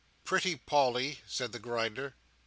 [0.23, 2.15] "Pretty Polly!" said the Grinder.